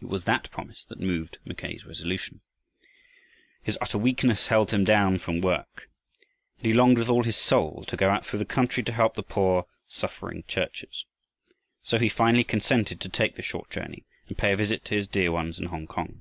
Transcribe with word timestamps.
It 0.00 0.04
was 0.06 0.22
that 0.26 0.48
promise 0.52 0.84
that 0.84 1.00
moved 1.00 1.38
Mackay's 1.44 1.84
resolution. 1.84 2.40
His 3.60 3.76
utter 3.80 3.98
weakness 3.98 4.46
held 4.46 4.70
him 4.70 4.84
down 4.84 5.18
from 5.18 5.40
work, 5.40 5.90
and 6.58 6.66
he 6.66 6.72
longed 6.72 6.98
with 6.98 7.08
all 7.08 7.24
his 7.24 7.36
soul 7.36 7.84
to 7.88 7.96
go 7.96 8.10
out 8.10 8.24
through 8.24 8.38
the 8.38 8.44
country 8.44 8.84
to 8.84 8.92
help 8.92 9.16
the 9.16 9.24
poor, 9.24 9.66
suffering 9.88 10.44
churches. 10.46 11.04
So 11.82 11.98
he 11.98 12.08
finally 12.08 12.44
consented 12.44 13.00
to 13.00 13.08
take 13.08 13.34
the 13.34 13.42
short 13.42 13.68
journey 13.70 14.04
and 14.28 14.38
pay 14.38 14.52
a 14.52 14.56
visit 14.56 14.84
to 14.84 14.94
his 14.94 15.08
dear 15.08 15.32
ones 15.32 15.58
in 15.58 15.66
Hongkong. 15.66 16.20